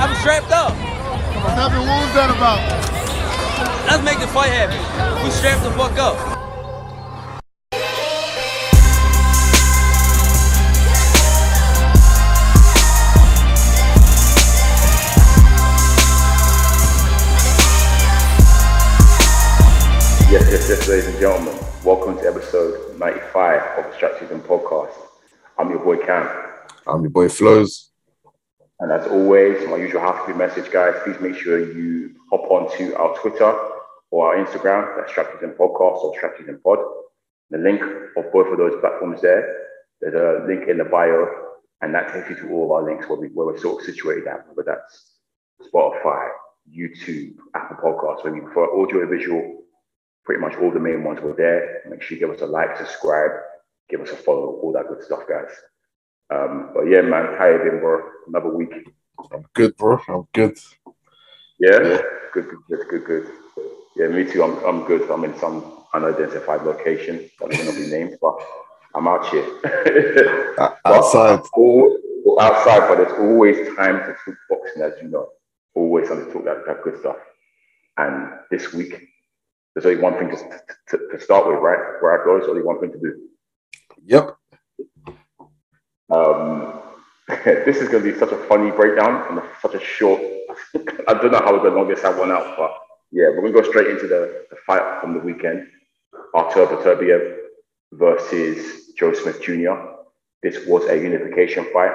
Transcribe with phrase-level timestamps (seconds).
[0.00, 0.76] I'm strapped up.
[0.76, 1.56] Nothing.
[1.56, 1.88] happened?
[1.88, 2.62] What was that about?
[3.88, 4.78] Let's make the fight happen.
[5.24, 6.14] We strapped the fuck up.
[20.30, 21.58] Yes, yes, yes, ladies and gentlemen.
[21.82, 24.94] Welcome to episode 95 of the Strap Season podcast.
[25.58, 26.28] I'm your boy Cam.
[26.86, 27.90] I'm your boy Flows.
[28.80, 33.16] And as always, my usual housekeeping message, guys, please make sure you hop onto our
[33.16, 33.58] Twitter
[34.10, 36.78] or our Instagram, that's Strap Season Podcast or Strap Season Pod.
[37.50, 37.80] The link
[38.16, 39.56] of both of those platforms there,
[40.00, 41.26] there's a link in the bio,
[41.80, 43.86] and that takes you to all of our links where, we, where we're sort of
[43.86, 45.14] situated at, whether that's
[45.62, 46.28] Spotify,
[46.70, 49.58] YouTube, Apple Podcasts, where we prefer audio and visual
[50.24, 51.80] pretty much all the main ones were there.
[51.88, 53.30] Make sure you give us a like, subscribe,
[53.88, 55.50] give us a follow, all that good stuff, guys.
[56.30, 58.00] Um, but yeah, man, how you been, bro?
[58.26, 58.72] Another week.
[59.32, 59.98] I'm good, bro.
[60.08, 60.58] I'm good.
[61.58, 61.80] Yeah?
[61.82, 62.02] Yeah.
[62.32, 63.32] Good, good, good, good, good.
[63.96, 64.42] Yeah, me too.
[64.44, 65.10] I'm, I'm good.
[65.10, 68.34] I'm in some unidentified location that will not be named, but
[68.94, 69.46] I'm out here.
[70.84, 71.40] Outside.
[71.54, 71.98] all-
[72.40, 75.28] outside, but there's always time to talk boxing, as you know.
[75.74, 77.16] Always time to talk that, that good stuff.
[77.96, 79.08] And this week,
[79.74, 80.36] there's only one thing to,
[80.90, 82.00] to, to start with, right?
[82.00, 83.28] Where I go, there's only one thing to do.
[84.04, 84.37] Yep.
[86.10, 86.80] Um,
[87.44, 90.20] this is going to be such a funny breakdown and such a short.
[91.08, 92.74] I don't know how we're going to long this one out, but
[93.12, 95.66] yeah, we're going to go straight into the, the fight from the weekend.
[96.34, 97.36] Artur Beterbiev
[97.92, 99.74] versus Joe Smith Jr.
[100.42, 101.92] This was a unification fight.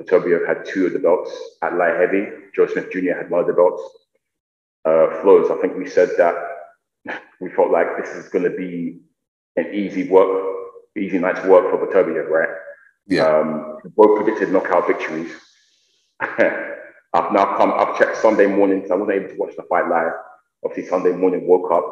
[0.00, 1.30] Beterbiev had two of the belts
[1.62, 2.26] at light heavy.
[2.54, 3.16] Joe Smith Jr.
[3.16, 3.82] had one of the belts.
[4.84, 6.34] Uh, Flows, I think we said that
[7.40, 9.00] we felt like this is going to be
[9.56, 10.44] an easy work,
[10.98, 12.48] easy night's work for Beterbiev, right?
[13.06, 13.26] Yeah.
[13.26, 15.32] Um, both predicted knockout victories.
[16.20, 19.88] I've now come, I've checked Sunday morning, so I wasn't able to watch the fight
[19.88, 20.12] live.
[20.64, 21.84] Obviously, Sunday morning, woke up.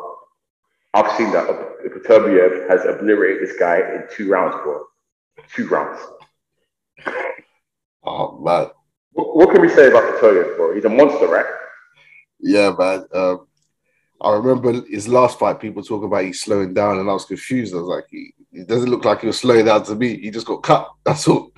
[0.95, 4.85] I've seen that Beterbiev has obliterated this guy in two rounds, bro.
[5.55, 6.01] Two rounds.
[8.05, 8.67] Oh man.
[9.13, 10.75] What, what can we say about Beterbiev, bro?
[10.75, 11.47] He's a monster, right?
[12.41, 13.07] Yeah, man.
[13.15, 13.47] Um,
[14.23, 15.61] I remember his last fight.
[15.61, 17.75] People talking about he's slowing down, and I was confused.
[17.75, 20.21] I was like, he, he doesn't look like he was slowing down to me.
[20.21, 20.89] He just got cut.
[21.05, 21.53] That's all.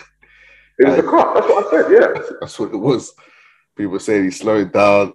[0.79, 1.35] It was a cut.
[1.35, 2.23] That's what I said, yeah.
[2.41, 3.13] That's what it was.
[3.77, 5.13] People saying he's slowing down,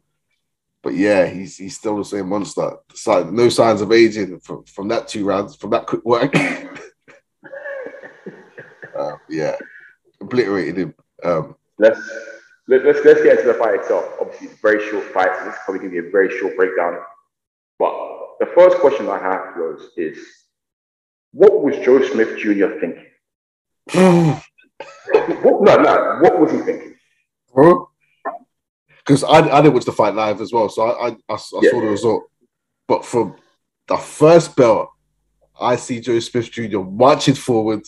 [0.84, 2.78] but yeah, he's he's still the same monster.
[3.08, 6.36] No signs of aging from, from that two rounds, from that quick work.
[8.98, 9.56] uh, yeah,
[10.22, 10.94] obliterated him.
[11.24, 12.02] Um, Let's
[12.68, 14.06] let, let's let's get into the fight itself.
[14.20, 16.38] Obviously, it's a very short fight, so this is probably going to be a very
[16.38, 17.00] short breakdown.
[17.80, 17.94] But
[18.40, 20.18] the first question I have was is
[21.32, 22.80] what was Joe Smith Jr.
[22.80, 23.06] thinking?
[25.42, 26.96] What, no, no, what was he thinking?
[28.98, 31.38] Because I, I didn't watch the fight live as well, so I, I, I, I
[31.62, 31.72] Yeah.
[31.72, 32.24] saw the result.
[32.88, 33.36] But from
[33.88, 34.94] the first bell,
[35.60, 36.80] I see Joe Smith Jr.
[36.80, 37.84] marching forward,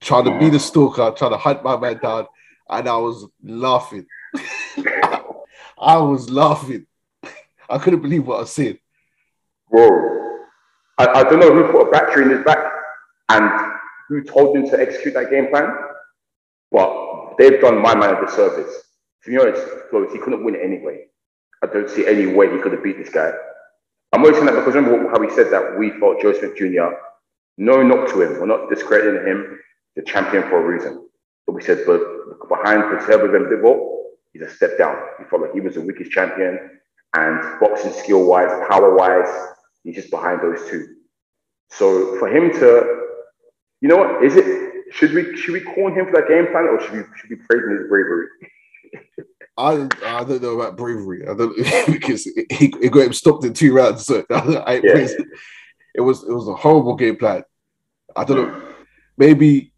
[0.00, 2.26] trying to be the stalker, trying to hunt my man down,
[2.68, 4.06] and I was laughing.
[5.78, 6.86] I was laughing.
[7.68, 8.78] I couldn't believe what I was seeing.
[9.70, 10.38] Bro,
[10.98, 12.58] I, I don't know who put a battery in his back
[13.28, 13.50] and
[14.08, 15.68] who told him to execute that game plan,
[16.70, 18.72] but they've done my man a disservice.
[19.24, 21.06] To be honest, Flores, he couldn't win it anyway.
[21.62, 23.32] I don't see any way he could have beat this guy.
[24.12, 26.94] I'm only saying that because remember how he said that we fought Joe Smith Jr.
[27.58, 28.38] No knock to him.
[28.38, 29.58] We're not discrediting him,
[29.96, 31.08] the champion for a reason.
[31.46, 32.00] But we said, but
[32.48, 34.96] behind Beterbiev and Bivol, he's a step down.
[35.18, 36.78] We felt like he was the weakest champion,
[37.14, 39.55] and boxing skill wise, power wise,
[39.86, 40.86] he's just behind those two.
[41.70, 43.04] So for him to,
[43.80, 44.72] you know what, is it?
[44.92, 47.36] Should we should we call him for that game plan, or should we should we
[47.36, 48.26] praise his bravery?
[49.58, 51.26] I I don't know about bravery.
[51.26, 51.56] I don't
[51.92, 54.06] because he, he got him stopped in two rounds.
[54.06, 55.08] So I Yeah.
[55.94, 57.42] It was it was a horrible game plan.
[58.14, 58.62] I don't know.
[59.16, 59.72] Maybe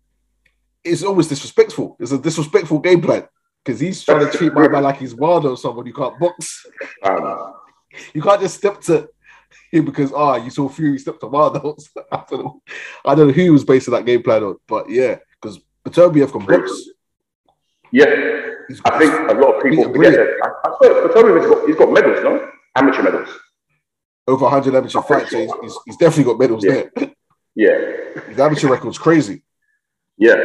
[0.85, 1.97] it's almost disrespectful.
[2.01, 3.27] It's a disrespectful game plan
[3.65, 6.67] because he's trying to treat my man like he's Wilder or someone you can't box.
[7.03, 7.55] Um,
[8.15, 9.09] You can't just step to
[9.85, 11.61] because ah you saw Fury step to Wilder.
[12.13, 12.63] I don't know.
[13.05, 16.33] I don't know who he was basing that game plan on, but yeah, because Beterbiev
[16.33, 16.71] can box.
[17.93, 18.07] yeah,
[18.69, 20.29] He's I think a lot of people forget that.
[20.45, 20.77] I, I
[21.13, 23.29] swear, he's got he's got medals, no amateur medals.
[24.27, 25.31] over 100 amateur fights.
[25.31, 26.83] So he's, he's, he's definitely got medals Yeah.
[26.97, 27.11] there.
[27.55, 29.43] Yeah, His amateur record's crazy.
[30.17, 30.37] Yeah.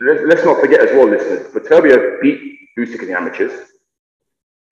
[0.00, 1.52] Let's, let's not forget as well, listeners.
[1.52, 3.68] Beterbiev beat Usyk in the amateurs.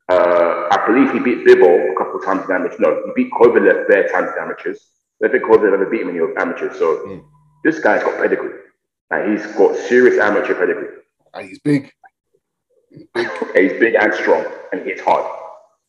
[0.09, 2.81] Uh, I believe he beat Bivol a couple of times in the amateurs.
[2.81, 4.91] No, he beat Kovalev bare times in the amateurs.
[5.23, 6.79] I don't think Kovalev ever beat him in the amateurs.
[6.79, 7.25] So Mm.
[7.65, 8.55] this guy's got pedigree.
[9.11, 10.89] And he's got serious amateur pedigree.
[11.35, 11.93] And he's big.
[13.15, 15.25] And he's big and strong and hits hard,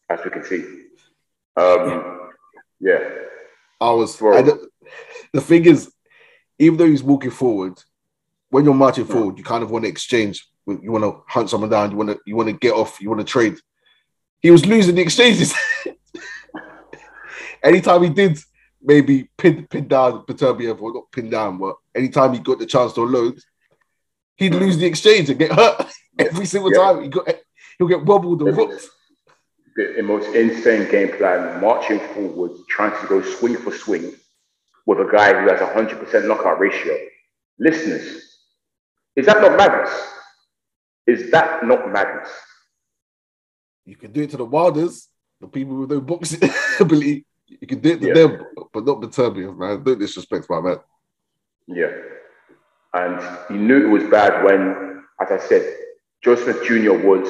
[0.09, 0.63] as we can see.
[1.56, 2.31] Um,
[2.79, 3.09] yeah.
[3.81, 4.21] I was.
[4.21, 4.41] I
[5.33, 5.91] the thing is,
[6.59, 7.81] even though he's walking forward,
[8.50, 9.12] when you're marching Hmm.
[9.13, 10.47] forward, you kind of want to exchange.
[10.68, 11.91] You want to hunt someone down.
[11.91, 12.19] You want to.
[12.25, 13.00] You want to get off.
[13.01, 13.57] You want to trade.
[14.48, 15.54] He was losing the exchanges.
[17.64, 18.40] anytime he did,
[18.82, 22.94] maybe pin pin down Beterbiev or not pin down, but anytime he got the chance
[22.94, 23.42] to unload,
[24.38, 26.78] he'd lose the exchange and get hurt every single Yeah.
[26.78, 27.04] time.
[27.04, 27.28] He got
[27.78, 28.88] he'll get wobbled or whooped.
[29.76, 34.14] the most insane game plan, marching forward, trying to go swing for swing
[34.86, 36.96] with a guy who has a 100% knockout ratio.
[37.60, 38.40] Listeners,
[39.18, 39.92] is that not madness?
[41.06, 42.30] Is that not madness?
[43.88, 45.07] You can do it to the Wilders,
[45.39, 46.42] the people with no boxing
[46.80, 47.25] ability.
[47.48, 48.13] You can do it to Yeah.
[48.13, 49.81] them, but not Beterbiev, man.
[49.81, 50.80] Don't disrespect my man.
[51.68, 51.94] Yeah.
[52.94, 53.18] And
[53.48, 55.63] he knew it was bad when, as I said,
[56.22, 56.94] Joe Smith Jr.
[57.07, 57.30] was,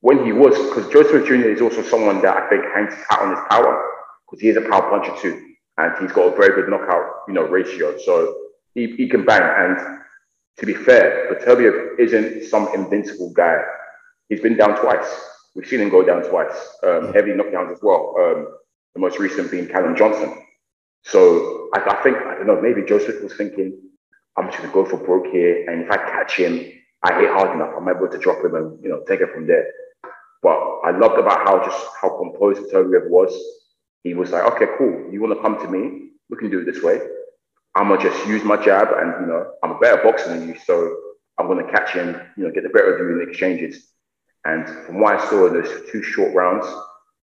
[0.00, 1.50] when he was, because Joe Smith Jr.
[1.50, 3.84] is also someone that I think hangs his hat on his power,
[4.24, 5.44] because he is a power puncher too.
[5.76, 7.98] And he's got a very good knockout, you know, ratio.
[7.98, 8.34] So
[8.74, 9.42] he, he can bang.
[9.42, 9.98] And
[10.58, 13.58] to be fair, Beterbiev isn't some invincible guy.
[14.30, 15.10] He's been down twice.
[15.54, 16.54] We've seen him go down twice.
[16.82, 18.14] Um, heavy knockdowns as well.
[18.18, 18.48] Um,
[18.94, 20.36] the most recent being Callum Johnson.
[21.04, 23.80] So I, I think, I don't know, maybe Joseph was thinking,
[24.36, 25.68] I'm just going to go for broke here.
[25.68, 26.72] And if I catch him,
[27.02, 29.46] I hit hard enough, I'm able to drop him and, you know, take it from
[29.46, 29.66] there.
[30.42, 33.32] But I loved about how just how composed Beterbiev was.
[34.04, 35.08] He was like, okay, cool.
[35.12, 36.10] You want to come to me?
[36.30, 37.00] We can do it this way.
[37.74, 40.56] I'm to just use my jab and, you know, I'm a better boxer than you.
[40.64, 40.96] So
[41.38, 43.88] I'm to catch him, you know, get the better of you in the exchanges.
[44.44, 46.66] And from what I saw in those two short rounds,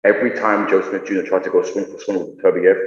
[0.03, 1.21] every time Joe Smith Jr.
[1.21, 2.79] tried to go swing for swing with Beterbiev,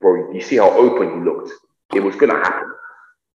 [0.00, 1.52] bro, you see how open he looked.
[1.94, 2.72] It was going to happen.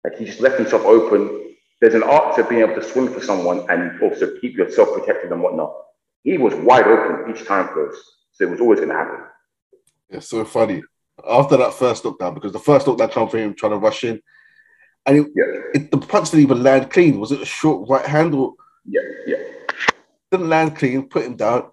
[0.03, 1.55] Like he just left himself open.
[1.81, 5.31] There's an art to being able to swing for someone and also keep yourself protected
[5.31, 5.73] and whatnot.
[6.23, 7.95] He was wide open each time, close.
[8.31, 9.19] So it was always going to happen.
[10.09, 10.83] It's so funny.
[11.27, 14.21] After that first knockdown, because the first knockdown came from him trying to rush in,
[15.05, 17.19] and it, Yeah, it, the punch didn't even land clean.
[17.19, 19.37] Was it a short right hand or yeah, yeah,
[20.37, 21.07] didn't land clean?
[21.07, 21.71] Put him down.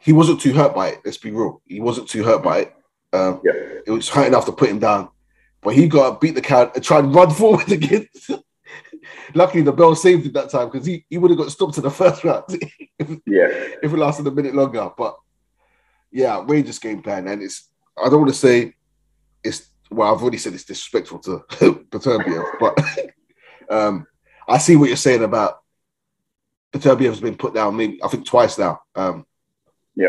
[0.00, 1.00] He wasn't too hurt by it.
[1.04, 1.62] Let's be real.
[1.66, 2.74] He wasn't too hurt by it.
[3.12, 3.52] Um, yeah.
[3.86, 5.08] it was hurt enough to put him down,
[5.62, 8.08] but he got beat the count and tried to run forward again.
[9.34, 11.82] Luckily, the bell saved it that time because he, he would have got stopped in
[11.82, 12.44] the first round
[13.26, 13.48] Yeah,
[13.82, 14.90] if it lasted a minute longer.
[14.96, 15.16] But
[16.12, 18.74] yeah, outrageous game plan, and it's I don't want to say
[19.42, 22.78] it's well, I've already said it's disrespectful to Beterbiev, but
[23.68, 24.06] um,
[24.48, 25.62] I see what you're saying about
[26.72, 28.80] Beterbiev's been put down maybe I think twice now.
[28.94, 29.26] Um,
[29.96, 30.08] yeah.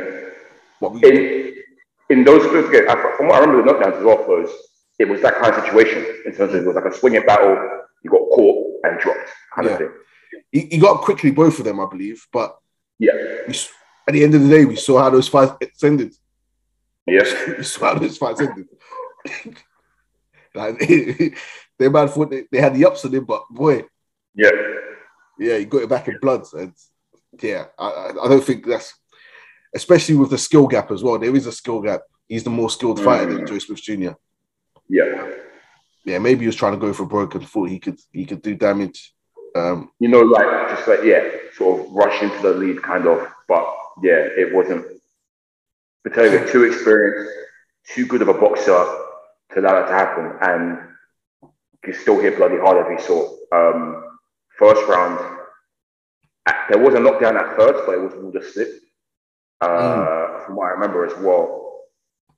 [0.79, 1.55] what we, In
[2.09, 4.49] in those first games, I- from what I remember the knockdowns as well, was
[4.99, 7.55] it was that kind of situation in terms of it was like a swinging battle.
[8.03, 9.73] You got caught and dropped, kind Yeah.
[9.73, 9.91] of thing.
[10.51, 12.57] he, he got quickly both of them, I believe, but
[12.99, 13.13] Yeah,
[13.47, 13.53] we,
[14.07, 16.13] at the end of the day, we saw how those fights ended.
[17.07, 18.67] yes, We saw how those fights ended.
[20.55, 20.77] like,
[21.79, 23.85] they man thought they, they had the ups on him, but boy,
[24.35, 24.49] yeah.
[25.41, 26.45] Yeah, he got it back in blood.
[26.53, 26.73] And
[27.41, 28.93] yeah, I, I don't think that's
[29.73, 31.17] especially with the skill gap as well.
[31.17, 32.01] There is a skill gap.
[32.27, 33.47] He's the more skilled fighter than Mm.
[33.47, 34.11] Joe Smith Jr.
[34.87, 35.31] Yeah,
[36.05, 38.41] Yeah, maybe he was trying to go for broke and thought he could he could
[38.43, 39.15] do damage.
[39.55, 43.27] Um, you know, like just like yeah, sort of rush into the lead, kind of.
[43.47, 43.65] But
[44.03, 44.85] yeah, it wasn't.
[46.07, 47.31] Beterbiev too experienced,
[47.93, 48.71] too good of a boxer
[49.53, 50.79] to allow that to happen, and
[51.85, 53.31] he still hit bloody hard every sort.
[53.51, 54.03] Um,
[54.57, 55.30] first round,
[56.47, 58.69] uh, there was a knockdown at first, but it was ruled a slip.
[59.61, 61.81] Uh, From what I remember as well,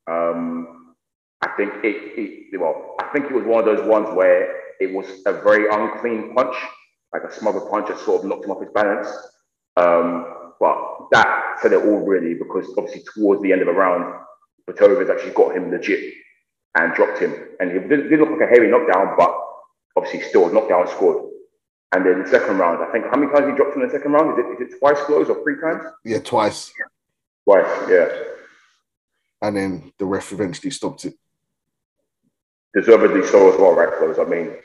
[0.08, 0.96] um,
[1.42, 2.60] I think it, it.
[2.60, 6.36] Well, I think it was one of those ones where it was a very unclean
[6.36, 6.56] punch,
[7.14, 9.08] like a smothered punch that sort of knocked him off his balance.
[9.78, 10.78] Um, but
[11.12, 14.20] that said it all really, because obviously towards the end of the round,
[14.70, 16.14] Beterbiev actually got him legit
[16.76, 19.34] and dropped him, and it did, did look like a heavy knockdown, but
[19.96, 21.33] obviously still a knockdown scored.
[21.94, 24.12] And then the second round, I think how many times he dropped in the second
[24.14, 24.32] round?
[24.40, 25.84] Is it, is it twice close or three times?
[26.04, 26.74] yeah, twice,
[27.46, 28.08] Twice, yeah.
[29.42, 31.14] and then the ref eventually stopped it.
[32.74, 34.18] deservedly so as well, right, close.
[34.18, 34.56] I mean,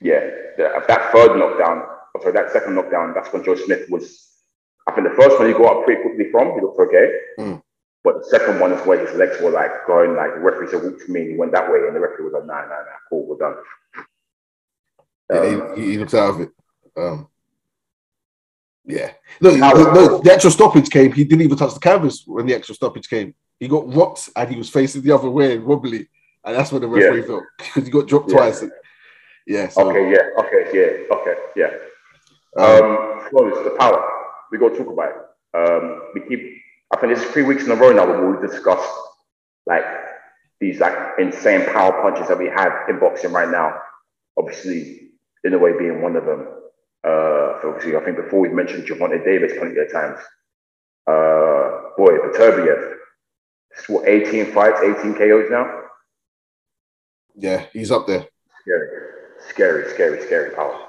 [0.00, 0.20] yeah,
[0.56, 1.82] that third knockdown,
[2.14, 4.24] or sorry, that second knockdown, that's when Joe Smith was.
[4.86, 7.12] I think the first one he got up pretty quickly from, he looked okay.
[7.38, 7.62] Mm.
[8.04, 10.82] But the second one is where his legs were like going, like the referee said,
[10.82, 12.68] walk to me, and he went that way, and the referee was like, nah, nah,
[12.68, 13.56] nah, cool, we're done.
[15.30, 16.50] Yeah, Um, he, he looked out of it.
[16.98, 17.28] Um,
[18.84, 21.12] yeah, no, no, no, the extra stoppage came.
[21.12, 23.34] He didn't even touch the canvas when the extra stoppage came.
[23.60, 26.08] He got rocked and he was facing the other way, wobbly,
[26.44, 28.36] and that's when the referee felt because he got dropped Yeah.
[28.36, 28.64] twice.
[29.46, 31.70] Yeah, so okay, yeah, okay, yeah, okay, yeah.
[32.56, 34.02] um, Um, close the power.
[34.50, 35.16] We got to talk about it.
[35.56, 36.56] Um, we keep.
[36.92, 38.90] I think it's three weeks in a row now where we discussed
[39.66, 39.84] like
[40.60, 43.78] these like insane power punches that we have in boxing right now.
[44.38, 45.10] Obviously,
[45.44, 46.46] in a way, being one of them.
[47.04, 50.18] Uh, obviously, I think before we mentioned Gervonta Davis plenty of times.
[51.06, 52.94] Uh, boy, Beterbiev.
[53.70, 55.82] It's what 18 fights, 18 KOs now.
[57.36, 58.26] Yeah, he's up there.
[58.62, 58.88] Scary,
[59.48, 60.84] scary, scary, scary power.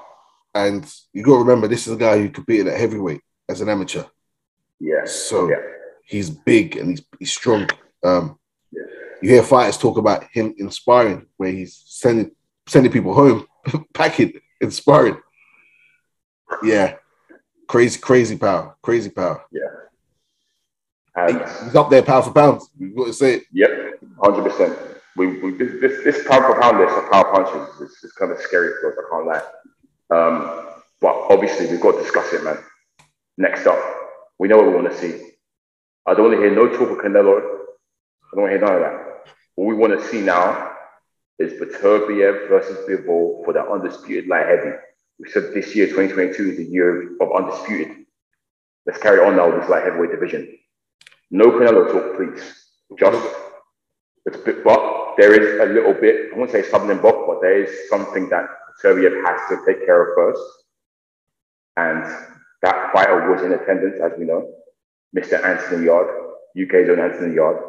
[0.54, 3.68] And you got to remember, this is a guy who competed at heavyweight as an
[3.68, 4.04] amateur.
[4.80, 5.04] Yeah.
[5.04, 5.56] So yeah.
[6.04, 7.68] he's big and he's, he's strong.
[8.02, 8.38] Um,
[8.72, 8.82] Yeah.
[9.22, 12.32] You hear fighters talk about him inspiring, where he's sending
[12.66, 13.46] sending people home,
[13.94, 15.18] packing, inspiring.
[16.62, 16.96] Yeah,
[17.66, 19.44] crazy, crazy power, crazy power.
[21.16, 22.62] And He's up there, pound for pound.
[22.78, 23.44] We've got to say it.
[23.52, 23.70] Yep,
[24.22, 24.78] hundred percent.
[25.16, 28.30] We, we this, this this pound for pound list of power punches is, is kind
[28.32, 28.98] of scary for us.
[28.98, 30.16] I can't lie.
[30.16, 30.66] Um,
[31.00, 32.58] but obviously we've got to discuss it, man.
[33.38, 33.78] Next up,
[34.38, 35.32] we know what we want to see.
[36.06, 37.38] I don't want to hear no talk of Canelo.
[37.38, 39.26] I don't want to hear none of that.
[39.56, 40.72] What we want to see now
[41.38, 44.76] is Beterbiev versus Bivol for the undisputed light heavy.
[45.20, 48.06] We said this year, 2022, is the year of undisputed.
[48.86, 50.56] Let's carry on now with this light heavyweight division.
[51.30, 52.42] No Canelo talk, please.
[52.98, 53.36] Just
[54.26, 56.32] it's a bit, but there is a little bit.
[56.32, 58.46] I won't say something block, but there is something that
[58.78, 60.42] Serbia has to take care of first.
[61.76, 62.04] And
[62.62, 64.50] that fighter was in attendance, as we know,
[65.16, 65.44] Mr.
[65.44, 66.10] Anthony Yarde,
[66.60, 67.62] UK's own Anthony Yarde,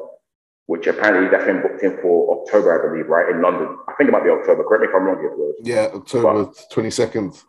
[0.67, 3.77] which apparently that's been booked in for October, I believe, right in London.
[3.87, 4.63] I think it might be October.
[4.63, 5.55] Correct me if I'm wrong here, Flores.
[5.63, 7.41] Yeah, October twenty second.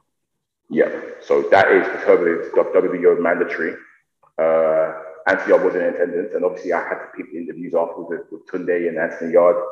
[0.71, 0.89] Yeah,
[1.21, 3.75] so that is Beterbiev WBO mandatory.
[4.39, 4.93] Uh,
[5.27, 8.41] Anthony Yarde was in attendance, and obviously I had to peep the interviews afterwards with,
[8.41, 9.63] with Tunde and Anthony Yarde.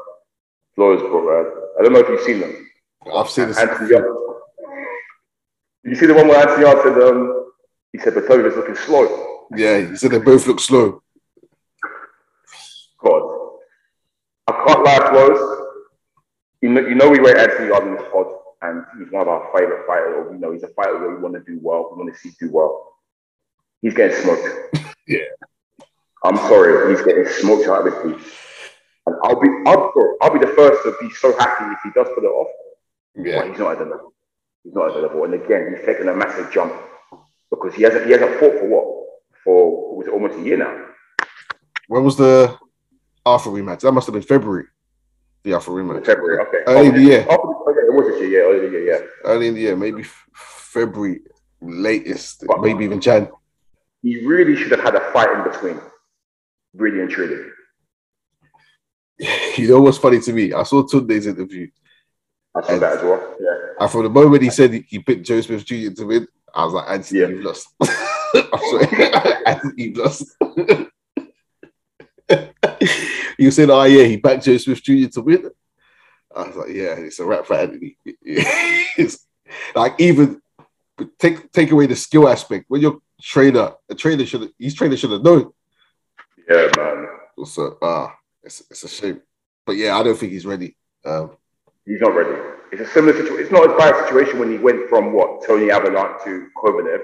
[0.75, 2.69] Flores, bro, uh, I don't know if you've seen them.
[3.15, 3.59] I've seen this.
[3.59, 4.15] Anthony Yarde.
[5.85, 7.53] You see the one where Anthony Yarde said, um,
[7.93, 9.49] he said is looking slow?
[9.57, 11.03] Yeah, he said they both look slow.
[13.03, 13.30] God.
[14.49, 15.61] I can't lie.
[16.63, 18.27] You know, you know we rate Anthony in this pod,
[18.63, 20.27] and he's one of our favorite fighters.
[20.27, 22.21] Or, you know, he's a fighter that we want to do well, we want to
[22.21, 22.93] see do well.
[23.83, 24.49] He's getting smoked.
[25.07, 25.25] Yeah.
[26.23, 28.25] I'm sorry, he's getting smoked out of his boots.
[29.07, 29.93] And I'll be, I'll,
[30.23, 32.47] I'll be the first to be so happy if he does put it off.
[33.17, 34.13] But Yeah, he's not at the level.
[34.63, 35.25] He's not at the level.
[35.25, 36.75] And again, he's taken a massive jump
[37.51, 39.07] because he hasn't, he hasn't fought for what?
[39.43, 40.87] For was it almost a year now?
[41.89, 42.57] when was the
[43.31, 43.81] Arthur rematch?
[43.81, 44.67] That must have been February.
[45.43, 46.05] The In rematch.
[46.07, 46.39] February.
[46.47, 46.59] Okay.
[46.67, 47.27] Early in the year.
[47.31, 48.31] Oh, okay, it was this year.
[48.43, 49.01] Yeah, early in the year.
[49.01, 49.31] Yeah.
[49.31, 51.21] Early in the year, maybe f- February
[51.63, 53.29] latest, but maybe even Jan.
[54.03, 55.81] He really should have had a fight in between.
[56.75, 57.47] Really and truly.
[59.59, 60.53] You know what's funny to me?
[60.55, 61.69] I saw Tunde's interview,
[62.57, 63.37] I saw that as well.
[63.39, 63.57] Yeah.
[63.81, 65.91] and from the moment he said he, he picked Joe Smith Jr.
[65.91, 67.27] to win, I was like, Anthony, Yeah.
[67.29, 67.69] you've lost.
[67.83, 67.89] I'm
[68.71, 69.13] sorry,
[69.45, 70.25] Anthony, you've lost.
[73.41, 75.09] you said, oh yeah, he backed Joe Smith Jr.
[75.09, 75.51] to win.
[76.35, 77.97] I was like, yeah, it's a wrap for Anthony.
[78.97, 79.27] It's
[79.75, 80.43] like even
[81.19, 82.67] take take away the skill aspect.
[82.69, 85.53] When your trainer, a trainer should his trainer should have known.
[86.49, 87.07] Yeah, man.
[87.45, 89.23] So ah, it's it's a shame.
[89.65, 90.77] But yeah, I don't think he's ready.
[91.05, 91.37] Um,
[91.87, 92.39] He's not ready.
[92.73, 93.43] It's a similar situation.
[93.43, 97.01] It's not as bad a situation when he went from what Tony Averlant to Kovalev,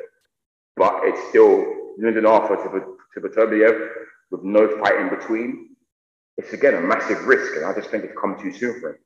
[0.76, 1.64] but it's still
[1.98, 3.88] Lyndon Arthur to, to Beterbiev
[4.30, 5.75] with no fight in between.
[6.38, 8.96] It's again a massive risk, and I just think it's come too soon for him.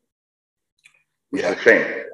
[1.30, 1.52] Which Yeah.
[1.52, 2.04] is a shame.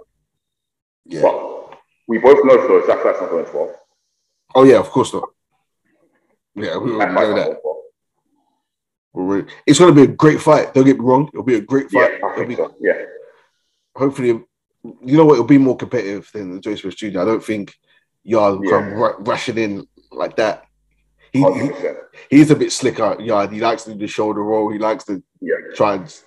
[1.06, 1.22] yeah.
[1.22, 3.70] But we both know Flores, that fight's not going 12.
[4.54, 5.28] Oh yeah, of course not.
[6.54, 7.44] Yeah, we That already fight's know that.
[7.46, 7.76] going 12.
[9.14, 10.74] We're really- It's going to be a great fight.
[10.74, 11.28] Don't get me wrong.
[11.32, 12.20] It'll be a great fight.
[12.22, 12.74] I be, so.
[12.80, 13.02] Yeah.
[13.96, 15.34] hopefully, you know what?
[15.34, 17.20] It'll be more competitive than the Joe Smith Jr.
[17.20, 17.74] I don't think
[18.24, 18.70] Yarde will Yeah.
[18.70, 20.65] come ru- rushing in like that.
[21.36, 21.70] He, he
[22.38, 23.16] he's a bit slicker.
[23.20, 24.70] Yeah, He likes to do the shoulder roll.
[24.72, 25.54] He likes to Yeah.
[25.74, 26.20] try and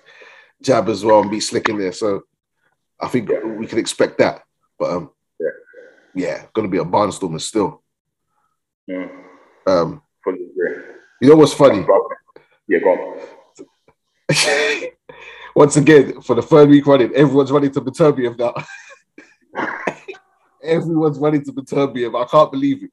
[0.62, 1.92] jab as well and be slick in there.
[1.92, 2.22] So
[3.00, 3.44] I think Yeah.
[3.44, 4.42] we can expect that.
[4.78, 5.48] But um, Yeah.
[6.14, 7.82] yeah, going to be a barnstormer still.
[8.88, 9.10] Mm.
[9.66, 10.84] Um, Fully agree.
[11.20, 11.84] you know what's funny?
[12.68, 13.18] Yeah, go on.
[15.54, 18.54] Once again, for the third week running, everyone's running to Beterbiev now.
[20.62, 22.14] everyone's running to Beterbiev.
[22.20, 22.90] I can't believe it.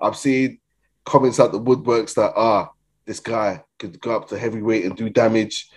[0.00, 0.58] I'm seeing
[1.04, 2.70] comments out the woodworks that ah,
[3.06, 5.68] this guy could go up to heavyweight and do damage.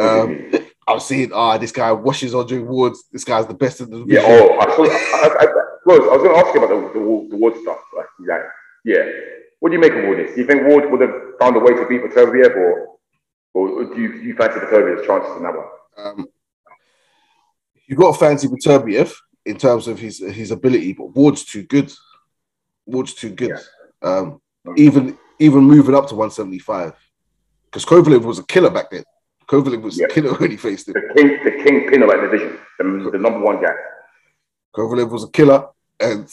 [0.00, 0.52] Um.
[0.88, 3.06] I'm seeing ah, this guy washes Andre Woods.
[3.10, 4.22] This guy's the best in the division.
[4.22, 4.84] Yeah, oh, I saw.
[4.84, 5.46] I, I, I,
[5.84, 7.78] Rose, I was going to ask you about the, the, Ward- the Ward stuff.
[7.96, 8.42] Like, like,
[8.84, 9.04] yeah.
[9.58, 10.34] What do you make of all this?
[10.34, 11.10] Do you think Ward would have
[11.40, 12.98] found a way to beat Beterbiev, or,
[13.54, 15.66] or do you, you fancy Beterbiev's chances in that one?
[15.96, 16.26] Um,
[17.86, 19.12] you got to fancy Beterbiev
[19.44, 21.92] in terms of his his ability, but Ward's too good.
[22.84, 23.58] Ward's too good.
[24.06, 24.40] Um,
[24.76, 26.94] even even moving up to 175,
[27.66, 29.04] because Kovalev was a killer back then.
[29.48, 30.06] Kovalev was Yeah.
[30.06, 30.94] a killer when he faced him.
[30.94, 33.74] The king, the kingpin of that division, the, the number one guy.
[34.74, 35.68] Kovalev was a killer,
[36.00, 36.28] and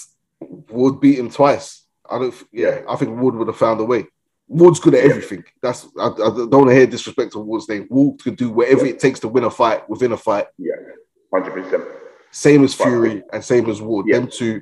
[0.70, 1.86] Ward beat him twice.
[2.10, 2.34] I don't.
[2.52, 4.06] Yeah, I think Ward would have found a way.
[4.48, 5.44] Ward's good at everything.
[5.62, 7.88] That's I, I don't want to hear disrespect to Ward's name.
[7.90, 10.48] Wood could do whatever it takes to win a fight within a fight.
[10.58, 10.76] Yeah,
[11.34, 11.84] hundred percent.
[12.32, 14.06] Same as Fury and same as Wood.
[14.08, 14.20] Yeah.
[14.20, 14.62] Them two.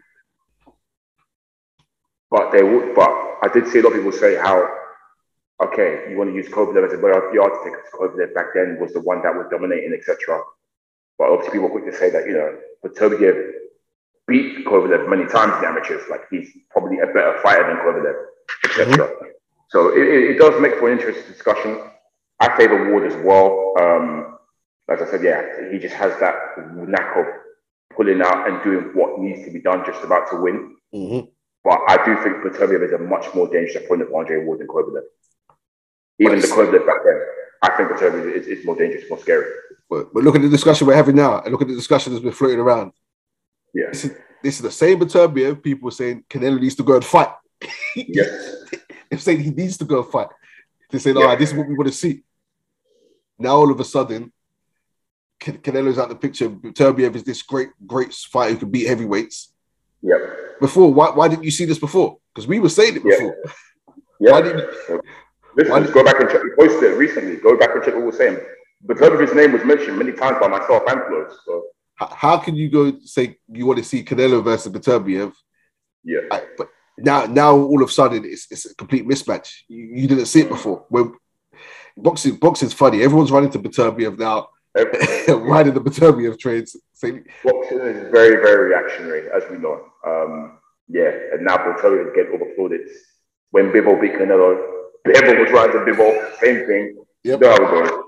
[2.31, 2.95] But they would.
[2.95, 3.11] But
[3.43, 4.67] I did see a lot of people say how,
[5.61, 8.77] okay, you want to use Kovalev as a way better yardstick because Kovalev back then
[8.79, 10.41] was the one that was dominating, etc.
[11.19, 13.51] But obviously, people are quick to say that you know, Beterbiev
[14.27, 16.03] beat Kovalev many times in the amateurs.
[16.09, 18.15] Like he's probably a better fighter than Kovalev,
[18.65, 19.31] etc.
[19.69, 21.79] So it, it, does make for an interesting discussion.
[22.39, 23.73] I favour Ward as well.
[23.79, 24.37] Um,
[24.89, 26.35] as I said, yeah, he just has that
[26.75, 27.25] knack of
[27.95, 30.75] pulling out and doing what needs to be done just about to win.
[30.93, 31.29] Mhm.
[31.63, 34.67] But I do think Beterbiev is a much more dangerous opponent for Andre Ward than
[34.67, 35.03] Kovalev.
[36.19, 37.21] Even the Kovalev back then,
[37.61, 39.51] I think Beterbiev is, is more dangerous, more scary.
[39.89, 42.23] But, but look at the discussion we're having now, and look at the discussion that's
[42.23, 42.93] been floating around.
[43.73, 43.87] Yeah.
[43.91, 44.11] This is,
[44.43, 47.29] this is the same Beterbiev people saying Canelo needs to go and fight.
[47.95, 48.65] Yes.
[49.09, 50.29] They're saying he needs to go and fight.
[50.89, 51.23] They say, saying, Yeah.
[51.23, 52.23] all right, this is what we want to see.
[53.37, 54.31] Now all of a sudden,
[55.39, 56.49] Can- Canelo's out of the picture.
[56.49, 59.53] Beterbiev is this great, great fighter who can beat heavyweights.
[60.01, 60.40] Yep.
[60.61, 62.17] Before, why, why didn't you see this before?
[62.33, 63.35] Because we were saying it before.
[64.19, 64.31] Yeah.
[64.31, 65.01] Why didn't you?
[65.57, 66.41] Listen, go back and check.
[66.43, 67.37] We posted it recently.
[67.37, 68.37] Go back and check what we were saying.
[68.85, 71.27] Beterbiev's name was mentioned many times by myself and Flo.
[71.45, 71.63] So
[71.95, 75.33] How, can you go say you want to see Canelo versus Beterbiev
[76.03, 76.19] yeah.
[76.31, 79.49] I- but now, now all of a sudden it's, it's a complete mismatch.
[79.67, 80.85] You, you didn't see it before.
[80.89, 81.13] When
[81.97, 83.01] boxing, boxing's funny.
[83.03, 86.75] Everyone's running to Beterbiev now, riding the Beterbiev trades.
[87.01, 89.90] Boxing is very, very reactionary, as we know.
[90.05, 92.91] Um, yeah, and now Beterbiev get over plaudits.
[93.51, 94.57] When Bivol beat Canelo,
[95.05, 97.03] Bivol was riding to Bivol, same thing.
[97.23, 97.41] Yep.
[97.41, 98.03] You know how.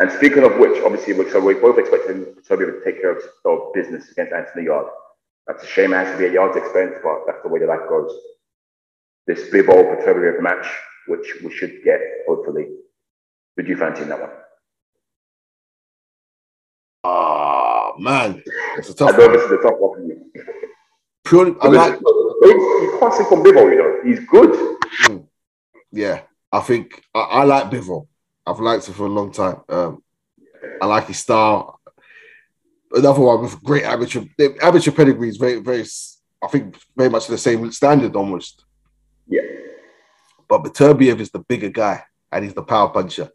[0.00, 4.10] And speaking of which, obviously, we're, both expecting Beterbiev to take care of, of business
[4.10, 4.88] against Anthony Yarde.
[5.46, 7.66] That's a shame it has to be at Yarde's expense, but that's the way the
[7.66, 8.10] life goes.
[9.26, 10.66] This Bivol Beterbiev match,
[11.06, 12.68] which we should get, hopefully.
[13.56, 14.30] Did you fancy that one?
[17.04, 18.42] ah, man,
[18.76, 19.32] it's a tough know one.
[19.32, 20.20] this is the top one for you.
[21.30, 24.00] Purely, I like, you can't sleep on Bivol, you know.
[24.04, 25.22] He's good.
[25.92, 28.08] yeah, I think I, I like Bivol.
[28.44, 29.60] I've liked him for a long time.
[29.68, 30.02] Um,
[30.82, 31.78] I like his style.
[32.92, 34.24] Another one with great amateur,
[34.60, 35.84] amateur pedigree is very, very,
[36.42, 38.64] I think, very much the same standard almost.
[39.28, 39.42] Yeah,
[40.48, 43.28] But Beterbiev is the bigger guy and he's the power puncher.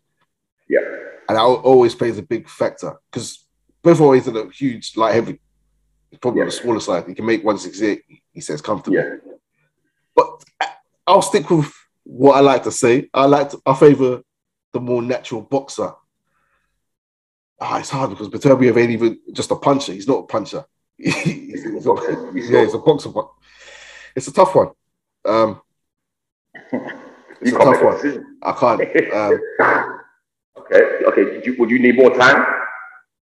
[0.68, 0.80] yeah,
[1.30, 3.46] And that al- always plays a big factor because
[3.82, 5.40] Bivol isn't a huge light heavy.
[6.16, 6.62] He's probably on the Yeah.
[6.62, 7.08] smaller side.
[7.08, 8.96] He can make 168, he says comfortable.
[8.98, 9.16] yeah.
[10.16, 10.46] But
[11.06, 11.70] I'll stick with
[12.06, 13.10] what I like to say.
[13.14, 14.22] I like to, I favor
[14.72, 15.92] the more natural boxer.
[17.60, 19.92] Ah, it's hard because Beterbiev ain't even just a puncher.
[19.92, 20.64] He's not a puncher.
[20.98, 21.86] he's, he's
[22.50, 23.10] yeah, he's a boxer.
[23.10, 23.30] But
[24.16, 24.70] it's a tough one.
[25.26, 25.62] Um,
[27.42, 28.26] It's You a tough one.
[28.42, 29.14] I can't.
[29.14, 29.40] Um,
[30.58, 31.24] Okay, okay.
[31.26, 32.44] Did you, would you need more time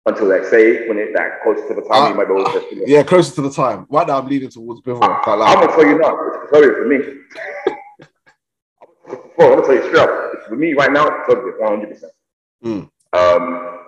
[0.08, 2.44] until, like, say, when it that close to the time, Uh, you might be able
[2.44, 2.82] to.
[2.86, 3.86] yeah, closer to the time.
[3.90, 5.02] Right now, I'm leaning towards Bivol.
[5.02, 6.16] Uh, i'm gonna tell you now.
[6.26, 6.98] It's Victoria for me.
[9.36, 10.10] Bro, I'm gonna tell you straight up.
[10.48, 11.88] For me, right now, it's Victoria, 100.
[11.90, 12.12] percent
[12.64, 12.90] Mm.
[13.12, 13.78] Um,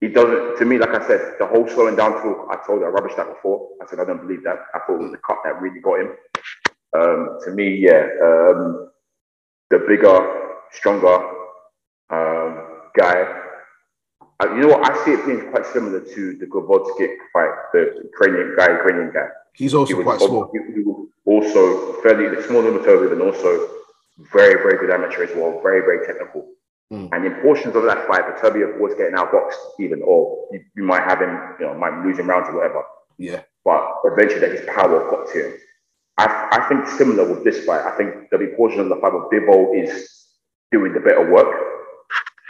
[0.00, 0.56] he doesn't.
[0.58, 2.48] To me, like I said, the whole slowing down talk.
[2.50, 3.68] I told you I rubbish that before.
[3.82, 4.58] I said I don't believe that.
[4.74, 6.12] I thought it was the cut that really got him.
[6.96, 8.90] Um, to me, yeah, um,
[9.70, 10.18] the bigger,
[10.72, 11.16] stronger
[12.10, 13.42] um, guy.
[14.42, 14.90] Uh, you know what?
[14.90, 19.28] I see it being quite similar to the Gvozdyk fight, the Ukrainian guy, Ukrainian guy.
[19.54, 20.52] He's also He quite small.
[21.24, 23.68] also fairly smaller than Beterbiev, and also
[24.32, 25.60] very, very good amateur as well.
[25.62, 26.46] Very, very technical.
[26.92, 27.08] Mm.
[27.12, 31.02] And in portions of that fight, Beterbiev was getting outboxed even, or you, you might
[31.02, 32.82] have him, you know, might lose him rounds or whatever.
[33.18, 33.40] Yeah.
[33.64, 35.54] But eventually, that his power got to him.
[36.18, 37.80] I, I think similar with this fight.
[37.80, 40.26] I think there'll be portions of the fight where Bivol is
[40.70, 41.75] doing the better work.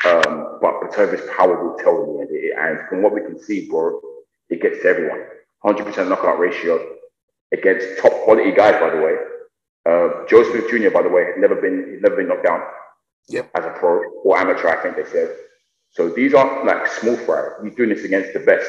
[0.07, 2.31] Um, but Beterbiev's power will tell in the end.
[2.33, 4.01] It- And from what we can see, bro,
[4.51, 5.23] it gets to everyone.
[5.65, 6.75] 100% knockout ratio
[7.53, 9.17] against top quality guys, by the way.
[9.89, 12.61] Uh, Joe Smith Jr., by the way, has never been he's never been knocked down
[13.29, 13.51] Yep.
[13.55, 15.35] as a pro or amateur, I think they said.
[15.91, 17.43] So these aren't like small fry.
[17.63, 18.69] He's doing this against the best.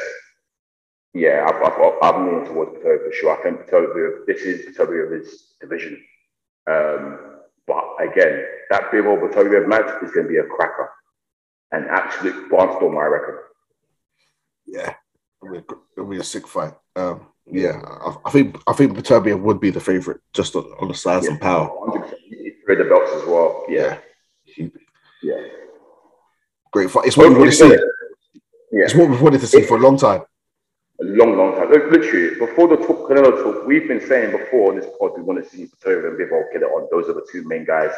[1.14, 3.38] Yeah, I've, I've, I'm leaning towards Beterbiev for sure.
[3.38, 5.94] I think Beterbiev, this is Beterbiev of his division.
[6.70, 7.02] Um,
[7.66, 10.90] but again, that Bivol Beterbiev match is going to be a cracker.
[11.72, 13.34] An absolute barnstormer, I reckon.
[14.66, 14.94] Yeah.
[15.42, 15.64] It'll be a,
[15.96, 16.74] it'll be a sick fight.
[16.96, 20.88] Um, Yeah, I, I think I think Beterbiev would be the favorite just on, on
[20.88, 21.68] the size and power.
[21.68, 22.14] 100%.
[22.28, 23.64] He the belts as well.
[23.68, 23.98] Yeah,
[24.44, 24.70] He-
[25.22, 25.40] yeah.
[26.72, 27.06] Great fight.
[27.06, 27.68] It's what we want to see.
[28.72, 30.20] Yeah, It's what we've wanted to see for a long time.
[31.00, 31.70] a long, long time.
[31.70, 35.22] Look, Literally, before the talk, Canelo talk, we've been saying before on this pod, we
[35.22, 36.86] want to see Beterbiev and Bivol get it on.
[36.90, 37.92] Those are the two main guys.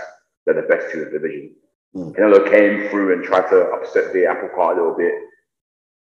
[0.47, 1.57] They're the best two in the division.
[1.95, 2.15] Mm.
[2.15, 5.15] Canelo came through and tried to upset the apple cart a little bit.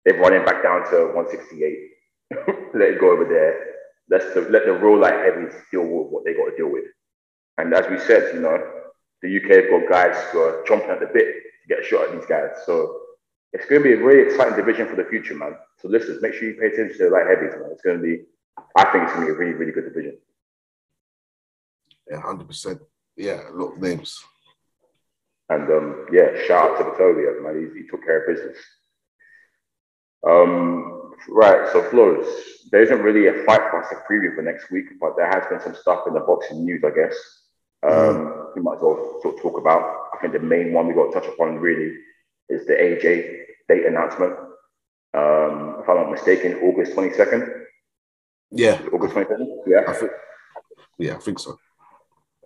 [0.06, 1.90] They've run him back down to 168.
[2.74, 3.66] let it go over there.
[4.10, 6.86] Let's the, let the real light heavies deal with what they got to deal with.
[7.58, 8.58] And as we said, you know,
[9.22, 12.10] the UK have got guys who are chomping at the bit to get a shot
[12.10, 12.52] at these guys.
[12.66, 13.00] So
[13.52, 15.56] it's going to be a very exciting division for the future, man.
[15.82, 17.70] So listeners, make sure you pay attention to the light heavies, man.
[17.72, 18.24] It's going to be,
[18.76, 20.18] I think it's going to be a really, really good division.
[22.10, 22.82] Yeah, hundred percent.
[23.16, 24.24] Yeah, a lot of names.
[25.50, 27.72] And um, yeah, shout out to Vittorio, man.
[27.74, 28.58] He, he took care of business.
[30.28, 32.28] Um, right, so Flores,
[32.72, 35.46] there isn't really a fight for us to preview for next week, but there has
[35.50, 37.16] been some stuff in the boxing news, I guess.
[37.82, 40.10] Um, we might as well sort of talk about.
[40.14, 41.96] I think the main one we got to touch upon really
[42.50, 44.34] is the AJ date announcement.
[45.14, 47.64] Um, if I'm not mistaken, August 22nd.
[48.52, 49.94] Yeah, August 22nd, I yeah.
[49.94, 50.12] think.
[50.98, 51.58] Yeah, I think so.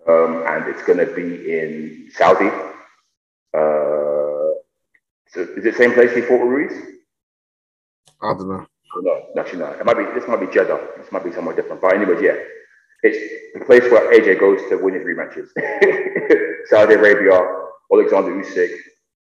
[0.06, 2.50] Um, and it's going to be in Saudi.
[3.54, 4.58] Uh,
[5.28, 6.72] so is it the same place he fought with Ruiz?
[8.22, 8.66] I don't know.
[9.02, 9.70] No, actually no.
[9.72, 10.04] It might be.
[10.18, 10.88] This might be Jeddah.
[10.98, 11.80] This might be somewhere different.
[11.82, 12.36] But anyways, yeah,
[13.02, 15.48] it's the place where AJ goes to win his rematches.
[16.68, 17.40] Saudi Arabia,
[17.92, 18.76] Alexander Usyk,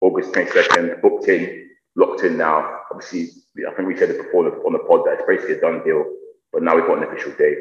[0.00, 2.80] August twenty second, booked in, locked in now.
[2.90, 3.30] Obviously,
[3.68, 5.60] I think we said it before on the, on the pod that it's basically a
[5.60, 6.04] done deal.
[6.52, 7.58] But now we've got an official date.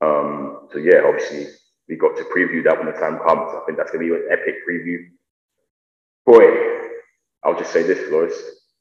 [0.00, 1.46] Um, so yeah, obviously
[1.88, 3.54] we got to preview that when the time comes.
[3.54, 5.06] I think that's gonna be an epic preview.
[6.26, 6.44] Boy,
[7.44, 8.32] I'll just say this, Flores.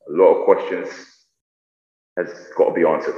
[0.07, 0.89] A lot of questions
[2.17, 3.15] has got to be answered.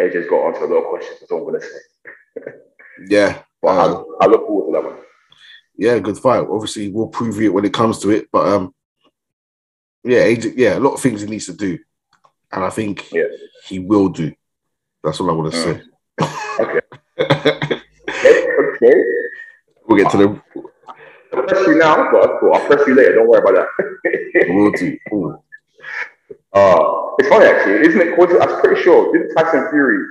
[0.00, 1.20] AJ's got to answer a lot of questions.
[1.20, 2.52] That's all I'm going to say.
[3.08, 5.02] Yeah, But um, I, I look forward to that one.
[5.76, 6.46] yeah, good fight.
[6.50, 8.74] Obviously, we'll preview it when it comes to it, but um,
[10.04, 11.78] yeah, AJ, yeah, a lot of things he needs to do,
[12.52, 13.24] and I think Yeah.
[13.66, 14.34] he will do.
[15.02, 15.82] That's all I want to say.
[16.60, 16.80] Okay.
[17.20, 17.80] Okay.
[18.82, 19.02] okay.
[19.86, 20.42] We'll get to the
[21.34, 22.54] I'll press you now, but cool.
[22.54, 23.14] I'll press you later.
[23.16, 24.46] Don't worry about that.
[24.48, 25.38] we'll do.
[26.52, 28.16] Uh, it's funny actually, isn't it?
[28.16, 30.04] coincident- I'm pretty sure didn't Tyson Fury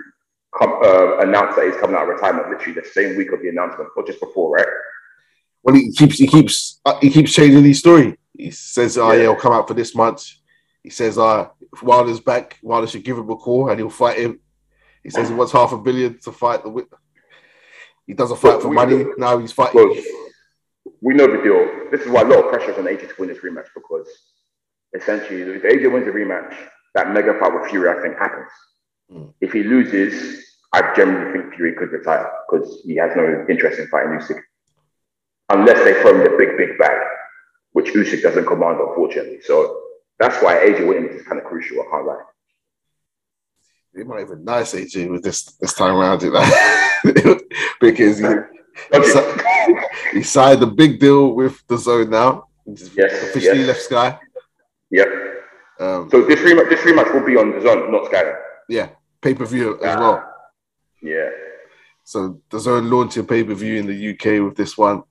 [0.58, 3.50] come, uh, announce that he's coming out of retirement literally the same week of the
[3.50, 4.68] announcement, or just before, right?
[5.64, 8.18] Well, he keeps he keeps uh, he keeps changing his story.
[8.38, 10.26] He says, "Oh yeah, he'll come out for this month."
[10.82, 14.20] He says, "Uh, if Wilder's back, Wilder should give him a call and he'll fight
[14.20, 14.40] him."
[15.04, 16.88] He says he wants half a billion to fight the.
[18.08, 19.38] He doesn't fight for money now.
[19.38, 19.76] He's fighting.
[19.90, 20.02] Well,
[21.02, 21.90] we know the deal.
[21.92, 24.08] This is why a lot of pressure is on AJ to win this rematch because
[24.96, 26.56] essentially, if AJ wins the rematch,
[26.96, 28.50] that mega fight with Fury, I think, happens.
[29.12, 29.34] Mm.
[29.42, 33.88] If he loses, I generally think Fury could retire because he has no interest in
[33.88, 34.42] fighting Usyk.
[35.50, 37.02] Unless they throw him the big, big bag,
[37.72, 39.42] which Usyk doesn't command, unfortunately.
[39.42, 39.82] So
[40.20, 42.22] that's why AJ winning is kind of crucial, I can't lie.
[43.94, 46.20] They might even nice AJ with this this time around,
[47.82, 48.26] because he,
[48.94, 49.34] he, si-
[50.14, 52.48] he signed a big deal with DAZN now.
[52.66, 53.68] He's Yes, officially yes.
[53.68, 54.20] left Sky.
[54.92, 55.08] Yep.
[55.80, 58.34] Um, So this rematch, this rematch will be on DAZN, not Sky.
[58.70, 58.90] yeah,
[59.22, 60.24] pay per view as well.
[61.02, 61.30] Yeah.
[62.04, 65.04] So DAZN launching pay per view in the UK with this one.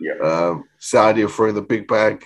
[0.00, 0.14] Yeah.
[0.22, 2.24] Um, Saudi are throwing the big bag.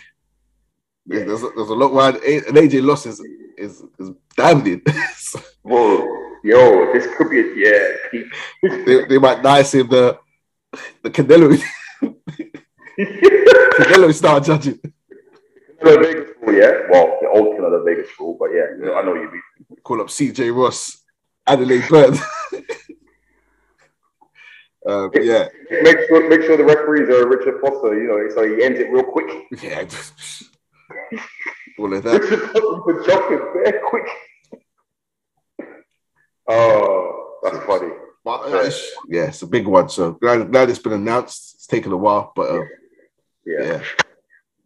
[1.06, 1.24] Yeah.
[1.24, 2.16] There's, a, there's a lot around.
[2.24, 3.20] A- An AJ loss is
[3.58, 4.82] is, is damning.
[5.16, 6.06] So Whoa,
[6.44, 8.20] yo, this could be a yeah.
[8.86, 10.18] They, they might nice him the
[11.02, 11.56] the Canelo
[12.98, 14.78] Canelo style judging.
[15.82, 16.72] Canelo Vegas school, yeah.
[16.90, 19.42] Well, the old Canelo Vegas school, but yeah, you know, I know you mean.
[19.82, 21.02] Call up CJ Ross,
[21.46, 22.14] Adalaide Byrd.
[24.88, 25.48] uh, but yeah,
[25.82, 28.00] Make sure, make sure the referees are Richard Foster.
[28.00, 29.46] You know, so he ends it real quick.
[29.62, 29.84] yeah.
[31.78, 32.20] All of that.
[32.20, 34.08] Richard Foster for very quick.
[36.48, 37.90] Oh, that's funny.
[38.24, 39.88] But, uh, it's- yeah, it's a big one.
[39.88, 41.54] So glad, glad it's been announced.
[41.56, 42.62] It's taken a while, but uh,
[43.44, 43.62] Yeah.
[43.64, 43.82] yeah,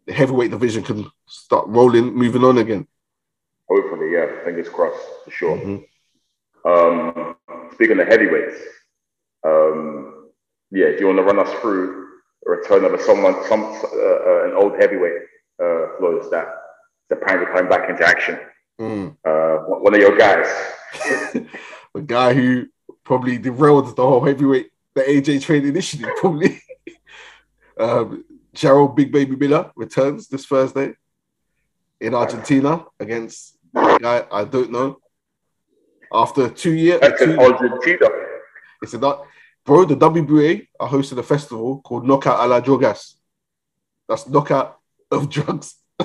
[0.05, 2.87] the heavyweight division can start rolling, moving on again.
[3.69, 4.27] Hopefully, yeah.
[4.45, 5.57] Fingers crossed for sure.
[5.57, 5.85] Mhm.
[6.65, 7.35] Um,
[7.73, 8.57] speaking of heavyweights,
[9.43, 10.29] um,
[10.71, 12.07] yeah, do you want to run us through
[12.45, 15.21] a return of a someone, some uh, uh, an old heavyweight,
[15.61, 16.47] uh, Flores that
[17.09, 18.39] is apparently coming back into action?
[18.79, 19.17] Mm.
[19.25, 20.47] Uh, one of your guys.
[21.93, 22.65] the guy who
[23.09, 26.61] probably derailed the whole heavyweight, the AJ training initiative, probably.
[27.79, 30.93] um, Jarrell Big Baby Miller returns this Thursday
[31.99, 34.99] in Argentina against guy I don't know.
[36.13, 38.09] After two years, That's an two, Argentina.
[38.83, 39.25] it's a not,
[39.65, 39.85] bro.
[39.85, 43.15] The WBA are hosting a festival called Knockout a la Drogas.
[44.07, 44.77] That's knockout
[45.09, 45.73] of drugs.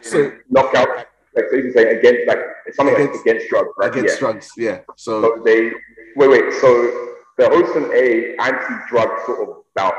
[0.00, 1.06] so Knockout.
[1.36, 3.90] Like so you can say against like it's something Against- like against drugs, right?
[3.90, 4.18] against yeah.
[4.18, 4.78] drugs, yeah.
[4.96, 5.70] So So they
[6.16, 6.52] wait, wait.
[6.60, 6.70] So
[7.36, 9.94] they're hosting a anti-drug sort of bout,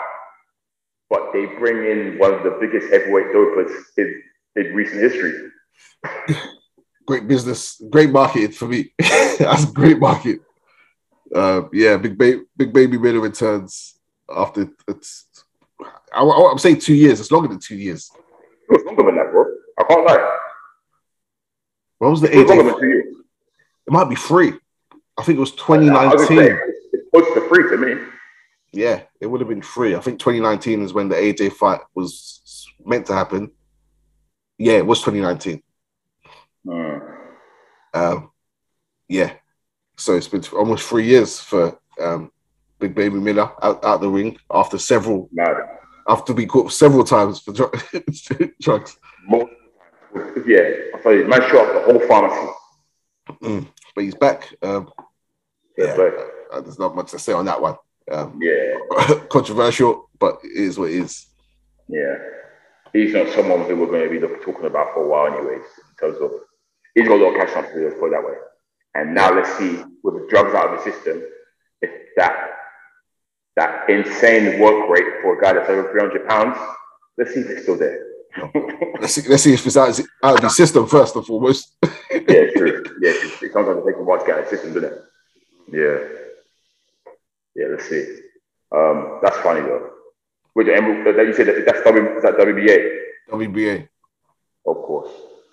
[1.10, 4.24] but they bring in one of the biggest heavyweight dopers in,
[4.56, 5.52] in recent history.
[7.08, 8.92] great business, great market for me.
[9.38, 10.40] That's a great market.
[11.34, 14.00] Uh, yeah, big baby, big baby made a returns
[14.36, 15.28] after it's.
[16.12, 17.20] I, I'm saying two years.
[17.20, 18.10] It's longer than two years.
[18.70, 19.46] It was longer than that, bro.
[19.80, 20.38] I can't lie.
[22.00, 22.68] What was the It was longer AJ?
[22.72, 23.16] than two years.
[23.88, 24.54] It might be free.
[25.18, 26.40] I think it was I was gonna 2019.
[26.40, 28.04] It's it's close to three to me.
[28.74, 29.96] Yeah, it would have been free.
[29.96, 33.52] I think 2019 is when the AJ fight was meant to happen.
[34.58, 35.64] Yeah, it was 2019.
[36.68, 36.98] Hmm.
[37.94, 38.32] Um,
[39.08, 39.34] yeah,
[39.96, 42.32] so it's been almost three years for um,
[42.80, 45.56] Big Baby Miller out, out the ring after several Mad.
[46.08, 47.72] after being caught several times for dr-
[48.62, 48.98] drugs.
[49.32, 49.50] Times.
[50.46, 53.68] Yeah, I tell you, man, shot up the whole pharmacy.
[53.96, 54.54] But he's back.
[54.62, 54.92] Um,
[55.78, 57.76] Yeah, yeah, but uh, there's not much to say on that one.
[58.12, 58.78] Um, yeah,
[59.30, 61.26] controversial, but it is what it is.
[61.88, 62.16] yeah.
[62.94, 65.66] He's not someone who we're going to be talking about for a while, anyways.
[65.90, 66.32] In terms of
[66.96, 68.34] he's got a lot of cash on to put it that way.
[68.96, 71.22] And now let's see with the drugs out of the system,
[71.82, 72.50] if that
[73.58, 76.58] that insane work rate for a guy that's over 300 pounds,
[77.18, 78.04] let's see if it's still there.
[79.00, 81.76] Let's see, let's see if it's out, out of the system first and foremost.
[82.12, 82.84] yeah, true.
[83.02, 83.50] Yeah, true.
[83.52, 85.04] Sometimes it takes a while to get out of the system, doesn't it?
[85.72, 85.98] Yeah.
[87.56, 88.20] Yeah, let's see.
[88.76, 89.92] Um, that's funny though.
[90.56, 93.00] And that you said that that's w, that WBA?
[93.32, 93.88] WBA.
[94.66, 95.12] Of course.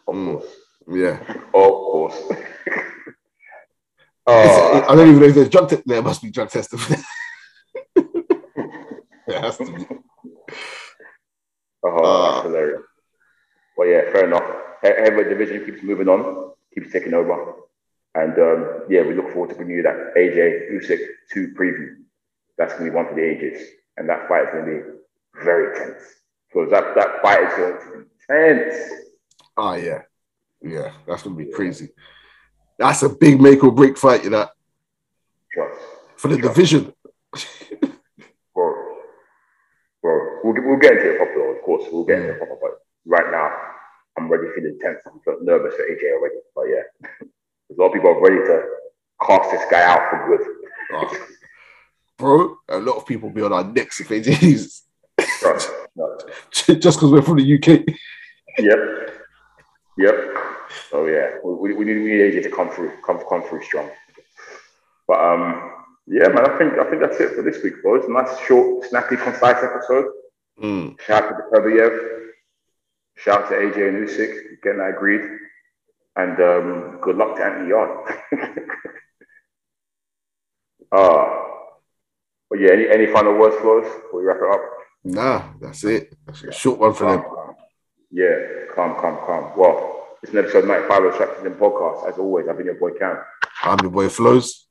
[0.08, 0.32] Of Mm.
[0.32, 0.56] course.
[0.88, 1.18] Yeah.
[1.30, 2.14] Of course.
[4.26, 6.78] oh, I don't even know if there's drug te- there must be drug testing.
[9.26, 9.86] there has to be.
[11.84, 12.32] Oh Uh.
[12.34, 12.82] that's hilarious.
[13.76, 14.44] Well, yeah, fair enough.
[14.82, 17.54] He- Heavyweight division keeps moving on, keeps taking over.
[18.14, 21.00] And um, yeah, we look forward to bringing you that AJ Usyk
[21.32, 21.96] 2 preview.
[22.56, 23.60] That's going to be one for the ages.
[23.96, 26.02] And that fight is going to be very tense.
[26.52, 28.92] Because that, that fight is going to be tense.
[29.56, 30.02] Oh yeah.
[30.62, 31.90] Yeah, that's gonna be crazy.
[32.78, 34.48] That's a big make or break fight, you know,
[35.52, 35.80] Trust.
[36.16, 36.48] for the Sure.
[36.48, 36.94] division.
[38.54, 38.96] Bro,
[40.02, 41.84] bro, we'll, get- we'll get into it properly, course.
[41.90, 42.56] We'll get into it proper.
[42.60, 42.70] But
[43.06, 43.50] right now,
[44.16, 45.00] I'm ready feeling tense.
[45.06, 46.36] I'm feeling nervous for AJ already.
[46.54, 47.26] But yeah,
[47.70, 48.62] a lot of people are ready to
[49.26, 50.46] cast this guy out for good.
[50.92, 51.26] Oh.
[52.16, 54.84] Bro, a lot of people be on our necks if they use
[55.40, 55.70] Trust.
[55.96, 56.16] No.
[56.50, 57.84] just because we're from the UK.
[58.58, 58.78] Yep.
[59.98, 60.14] Yep.
[60.92, 63.62] Oh yeah, we, we, we need we need AJ to come through, come come through
[63.62, 63.90] strong.
[65.06, 65.72] But um,
[66.06, 68.04] yeah, man, I think I think that's it for this week, boys.
[68.08, 70.06] Nice, short, snappy, concise episode.
[70.62, 71.00] Mm.
[71.00, 72.28] Shout out to the Beterbiev.
[73.16, 75.22] Shout out to AJ and Usyk getting that agreed.
[76.16, 78.18] And um, good luck to Anthony Yarde.
[80.92, 81.26] uh,
[82.50, 84.60] but yeah, any, any final words for us before we wrap it up?
[85.04, 86.14] Nah, that's it.
[86.26, 87.22] That's a short one for them.
[87.22, 87.54] Calm, calm.
[88.10, 88.36] Yeah,
[88.74, 89.52] calm, calm, calm.
[89.58, 92.08] Well, it's an episode 95 of Strapped In Podcast.
[92.08, 93.18] As always, I've been your boy Cam.
[93.62, 94.66] I'm your boy Flows.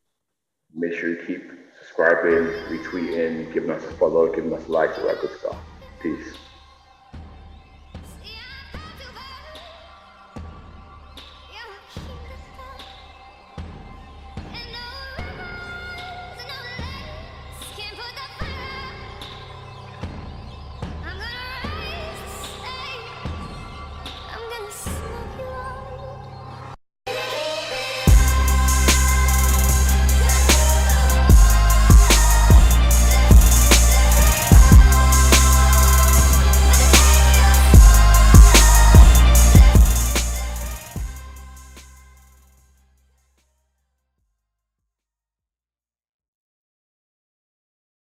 [0.74, 5.22] Make sure you keep subscribing, retweeting, giving us a follow, giving us likes, all that
[5.22, 5.58] good stuff.
[6.04, 6.43] Peace.